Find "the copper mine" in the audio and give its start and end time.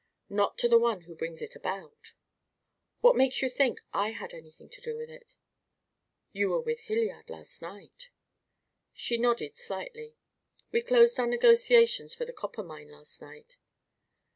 12.25-12.89